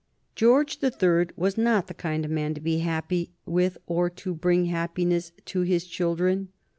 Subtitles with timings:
[0.33, 4.33] George the Third was not the kind of man to be happy with or to
[4.33, 6.47] bring happiness to his children.